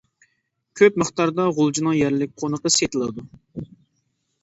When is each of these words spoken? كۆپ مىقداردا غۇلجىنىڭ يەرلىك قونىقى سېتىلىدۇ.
كۆپ 0.81 0.97
مىقداردا 1.01 1.47
غۇلجىنىڭ 1.59 1.99
يەرلىك 1.99 2.35
قونىقى 2.43 2.75
سېتىلىدۇ. 2.81 3.31